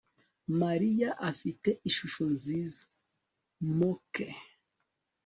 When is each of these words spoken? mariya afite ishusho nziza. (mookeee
mariya 0.61 1.09
afite 1.31 1.69
ishusho 1.89 2.23
nziza. 2.33 2.81
(mookeee 3.77 4.39